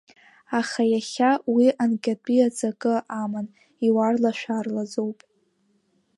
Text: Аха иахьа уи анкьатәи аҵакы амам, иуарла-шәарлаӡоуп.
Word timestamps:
Аха 0.59 0.83
иахьа 0.93 1.31
уи 1.53 1.67
анкьатәи 1.83 2.41
аҵакы 2.47 2.95
амам, 3.21 3.47
иуарла-шәарлаӡоуп. 3.87 5.19